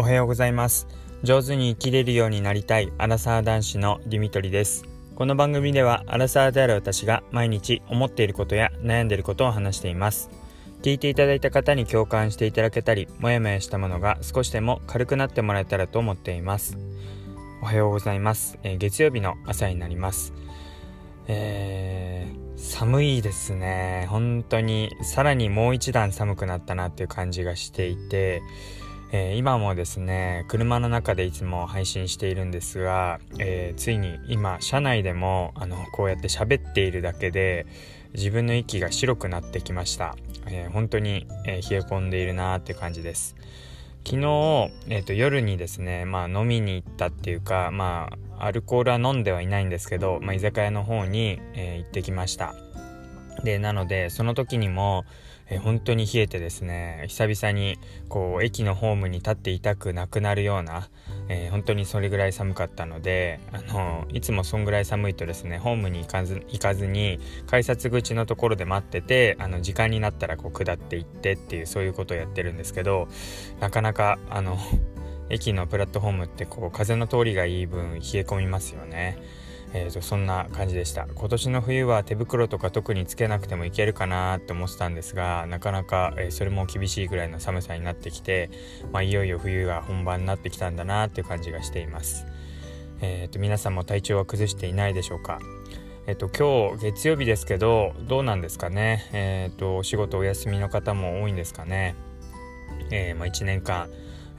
[0.00, 0.86] おはようございます。
[1.24, 4.84] 上手に生きれるようになりたいアラサー男子のディミトリです。
[5.16, 10.30] この番組ではアラサーである私が毎日思っていることや悩んでいることを話しています。
[10.82, 16.78] 聞いていただいた方に共感していただけたりもやもやしたものが少しでも軽くなってもらえたらと思っています。
[17.60, 20.32] おはようございます、えー、月曜日の朝になります。
[21.26, 24.06] えー、寒いですね。
[24.10, 28.42] 本当にさらにもう一段寒くなったなっていう感じがしていて
[29.10, 37.66] えー、今もですね車の中でいつも配信しているんですが、えー、ついに今車内でもあのこうやって喋っているだけで
[38.14, 40.14] 自分の息が白くなってきました、
[40.46, 43.36] えー、本当に、え冷え込んでいるなーって感じです。
[44.06, 52.54] 昨日、えーと、夜にですね、まあ、飲みに行ったっていうかまあアルコールは飲んではいないんですけど、まあ、居酒屋の方に、え行ってきました。
[53.44, 55.04] でなのでその時にも
[55.50, 60.88] え、本当に冷えてですね久々にこう駅のホームに立っていたくなくなるような、
[61.28, 73.08] えー、本当にそれぐらい寒かったのであのいつもそんぐらい寒いとですねホームに行かず行かずに改札口のところで待っててあの時間になったらこう下っていってっていうそういうことをやってるんですけど
[73.60, 74.58] なかなかあの
[75.30, 79.18] 駅のプラットフォームってこう風の通りがいい分冷え込みますよね。
[79.74, 81.06] えーと、そんな感じでした。
[81.14, 88.50] 今年の冬は手袋とか特につけなくてもいけるかなって思ってたんですがなかなか、えー、それも厳しいぐらいの寒さになってきて、
[88.92, 92.24] まあ、いよいよ冬が本番になってきたんだなっていう感じがしています、
[93.02, 95.38] えーと、皆さんも体調は崩していないでしょうか？
[96.06, 99.10] えっ、と今日月曜日ですけどどうなんですかね？
[99.12, 101.94] えっ、とお仕事お休みの方も多いんですかね？
[102.90, 103.90] えー、まあ、1年間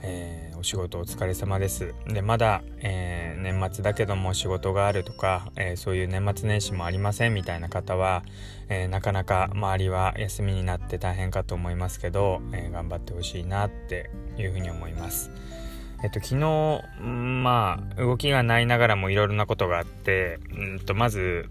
[0.02, 1.94] えー、お仕事お疲れ様です。
[2.06, 8.22] で、まだ、えー、年末だけども仕事があるとか、えー、そういう年末年始もありませんみたいな方は、
[8.68, 15.30] えなかなか周りは休みになって大変かと思いますけど、え頑張ってほしいなっていうふうに思います。
[16.02, 21.50] えっと、昨日、まあ、動きがないながらもいろいろなことがあって、うんと、まず、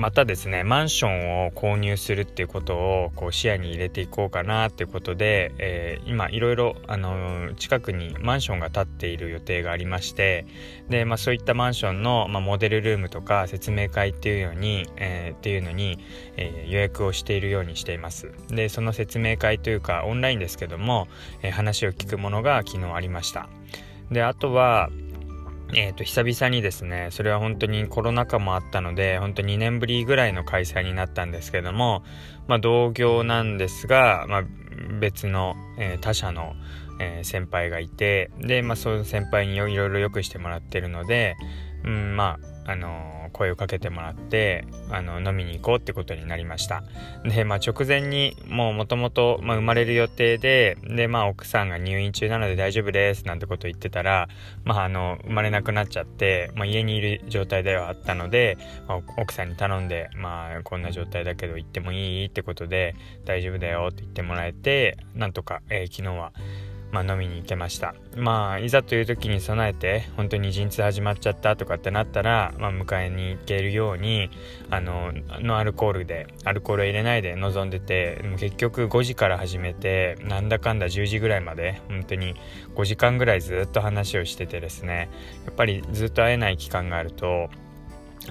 [0.00, 10.46] またですねマンションを購入するっていうことをこう視野に入れていこうかなっていうことで、えー、今いろいろあの近くにマンションが建っている予定がありまして
[10.88, 15.98] で、まあ、そういったマンションの、まあ、モデルルームとか説明会っていうように、えー、っていうのに、
[16.38, 18.32] え、予約をしているようにしています。
[18.48, 21.08] でその説明会というかオンラインですけども、
[21.42, 23.50] え話を聞くものが昨日ありました。
[24.10, 24.88] であとは
[25.74, 32.02] えー、と久々にですねそれは本当にコロナ禍もあったので本当2年ぶりぐらいの開催になったんですけども、
[32.48, 34.44] まあ、同業なんですが、まあ、
[35.00, 36.54] 別の、えー、他社の、
[37.00, 41.36] えー、先輩がいてで、まあ、その先輩にいろいろよくしてもらってるので、
[41.84, 46.84] うん、まああの声をかけてもらってあの飲みに行こうってことになりました。
[47.24, 54.28] でまあ直前にもうもともと生まれる予定ででまあ奥さんが入院中なので大丈夫ですなんてこと言ってたら
[54.62, 62.26] まああの生まれなくなっちゃって、まあ、家にいる状態ではあったので、まあ、奥さんに頼んでまあこんな状態だけど行ってもいい？
[62.26, 64.69] ってことで大丈夫だよって言ってもらえて
[65.14, 66.32] なんとか、えー、昨日は
[66.92, 67.94] まあ、飲みに行けました。
[68.16, 74.30] まあいざという時に備えて本当に陣痛始まっちゃったとかってなったら、まあ、迎えに行けるように
[74.70, 82.34] あののアルコールでアルコールを入れないで臨んでて結局5時から始めてなんだかんだ10時ぐらいまで本当に
[82.74, 85.08] 5時間ぐらいずっと話をしててですね
[85.46, 87.50] やっぱりずっと会えない期間があると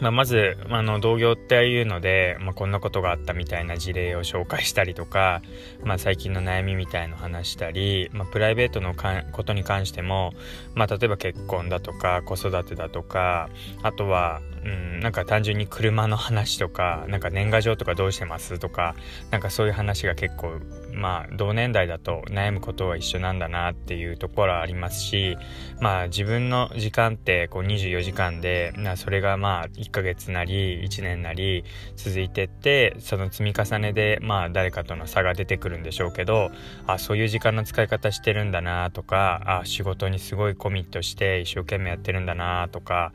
[0.01, 5.41] まあ、まず、あの、同業っていうので、まあ、こんなことがあったみたいな事例を紹介したりとか、
[5.83, 10.33] まあ、最近の悩みみたいの話したり、まあ、プライベートのかことに関しても、
[10.75, 13.49] まあ、例えば結婚だとか、子育てだとか、
[13.81, 18.95] あとは、うん、なんか単純に車の話とか、なんか年賀状とかどうしてますとか、
[19.31, 20.59] なんかそういう話が結構、
[20.93, 25.37] まあ、同年代だと悩むことは一緒なんだなっていうところはありますし、
[25.79, 31.63] まあ、自分の時間ってこう24時間で、なそれがまあ、1ヶ月なり1年なり
[31.95, 36.51] 続いてってその積み重ねでまあ誰かとの差が出てくるんでしょうけど
[36.85, 43.11] あそういう時間の使い方してるんだなとかあ仕事にすごいコミットして一生懸命やってるんだなとか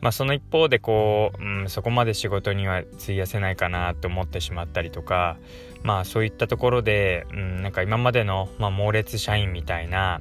[0.00, 5.36] まあその一方でこう、うん、そこまで仕事には費やせないかなと思ってしまったりとか
[5.82, 10.20] まあそういったところで、うん、なんか今までの、まあ、猛烈社員みたいな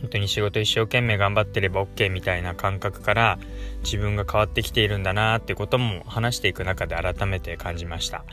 [0.00, 3.38] 本当に仕事一生懸命頑張ってれば OK みたいな感覚から
[3.82, 8.24] 自分が変わってきているんだなってことも話していく中で改めて感じました。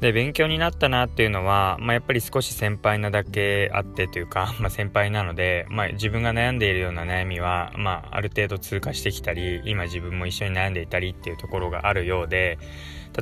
[0.00, 12.58] で勉強になったなっていうのは、まあ、やっぱり少し先輩なだけあってというか、 まあ、先輩なので、まあ、自分が悩んでいるような悩みは、まあ、ある程度通過してきたり今自分も一緒に悩んでいたりっていうところがあるようで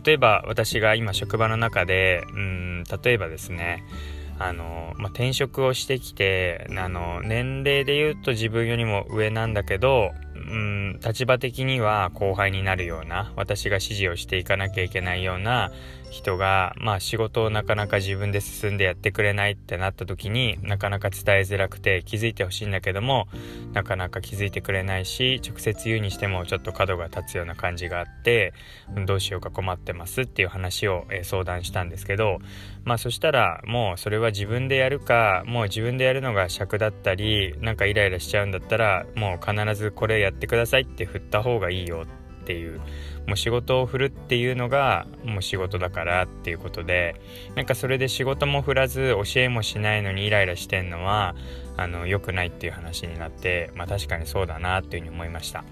[0.04, 3.82] 例えば私が今職場の中でうん例えばですね
[4.38, 15.70] あの、まあ、転職をしてきてあの年齢で言うと自分よりも上なんだけどうん立場的には後輩になるような私が指示をしていかなきゃいけないような
[16.10, 23.28] 人が、まあ、仕事をなかなか自分で進んでやってくれないってなった時になかなか伝えづらくて気づいてほしいんだけども
[23.72, 28.52] なかなか気づいてくれないし直接言うにしてもちょっと角が立つような感じがあって
[29.06, 32.38] どうしようか困ってますっていう話を、え相談したんですけど
[32.84, 42.17] まあそしたらもうそれは自分でやるかもう自分でやるのが尺だったりなんかイライラしちゃうんだったらもう必ずこれやってくださいって振った方がいいよって
[42.48, 42.80] ていう
[43.26, 47.20] もう仕事を振るっていうのがもう仕事だからっていうことで
[47.56, 51.36] なんかそれで仕事も振らず教えもしないのにイライラしてんのは
[51.76, 55.62] あの良くないっていう話になってまあ確かにそうだなっていうふうに思いました。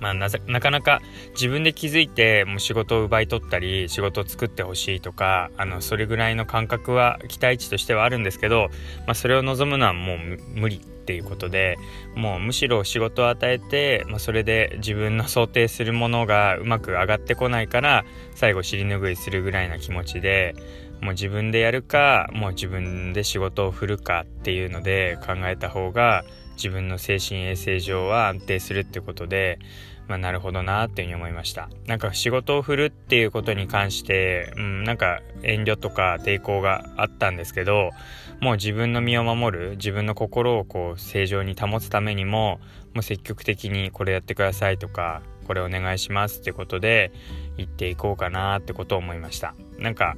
[0.00, 0.28] まあ、な
[0.60, 1.00] かなか
[1.32, 8.68] 自分で気づいてもう仕事を奪い取ったり仕事を作ってほしいとかあのそれぐらいの感覚は期待値としてはあるんですけど、
[9.06, 10.18] まあ、それを望むのはもう
[10.54, 11.76] 無理っていうことで
[12.16, 18.04] もうむしろ仕事を与えて、まあ、それで自分の想定するものがうまく上がってこないから
[18.34, 20.56] 最後尻拭いするぐらいな気持ちで
[21.00, 26.24] もう自分でやるかもう自分で仕事を振るかっていうので考えた方が
[26.56, 29.58] 自分の精神衛生上は安定するってことで、
[30.08, 31.68] まあ、なるほどなっていうふうに思いました。
[31.86, 37.90] なんか仕事を振るっていうことに関して、うん、なんか遠慮とか抵抗があったんですけど
[38.40, 42.60] もう自分の身を守る自分の心をこう正常に保つためにも
[42.94, 47.12] もう積極的にこれやってくださいとかこれお願いしますってことで
[47.56, 49.54] 言っていこうかなってことを思いました。
[49.78, 50.16] なんか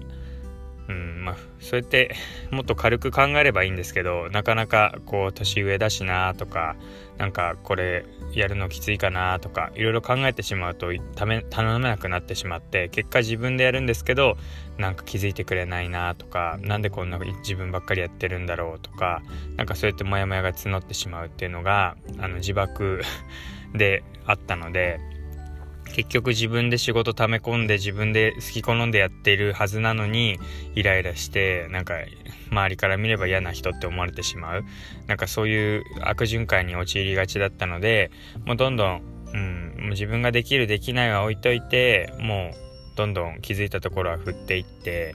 [0.89, 2.15] うんまあそうやって
[2.51, 6.77] もっと軽く考えればいいんですけどなかなかこう年上だしなとか
[7.19, 14.39] なんかこれやるのきついかなとかいろいろ考えてしまうとため頼めなくなってしまって結果自分でやるんですけど
[14.79, 19.23] なんか気づいてくれないなとか何でこんな自分ばっかりやってるんだろうとか
[19.57, 23.03] なんかそうやってモヤモヤが募ってしまうっていうのがあの自爆
[23.75, 25.01] であったので
[25.95, 30.39] 結局自分で仕事溜め込んで自分で好き好んでやっているはずなのに
[30.75, 31.95] イライラしてなんか
[32.51, 34.65] 周りから見れば嫌な人って思われてしまう。
[35.07, 38.11] なんかそういう悪循環に陥りがちだったので
[38.47, 39.03] もうどんどん、
[39.33, 45.15] うん、もう自分ができるできないは置いといてもうどんどん気づいたところは振っていって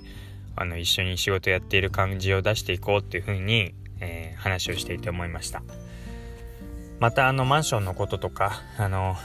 [0.55, 5.63] あの一緒に仕事やっている感じを出していこうっていうふうに、えー、話をしていて思いました。
[6.99, 9.17] またあのマンションのこととかあの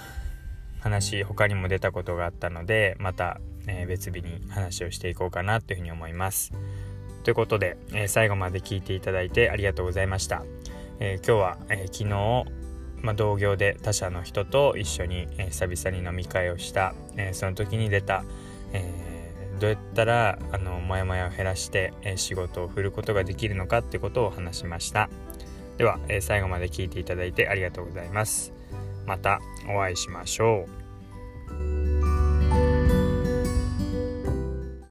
[0.80, 6.52] 話他にも出たことがあったのでまた、えー、別日に話をしていこうかなというふうに思います。
[7.24, 10.44] ということで、えー、最後まで聞いていただいてありがとうございました。
[11.00, 12.44] えー、今日は、え昨日
[13.02, 18.24] まあ、同業で他社の人と一緒に、え久々に飲み会をした、えその時に出た、
[18.72, 19.08] え
[19.60, 25.08] どうやったらあのモヤモヤを減らして、え仕事を振ることができるのかってことを話しました
[25.76, 28.57] では、え最後まで聞いていただいてありがとうございます
[29.08, 30.87] またお会いしましょう。